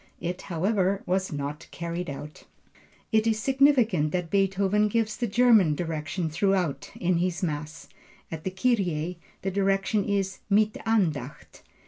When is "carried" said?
1.69-2.09